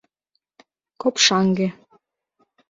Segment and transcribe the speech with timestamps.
[1.01, 1.67] —Копшаҥге.